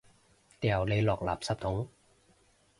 [0.59, 1.87] 掉你落垃圾桶！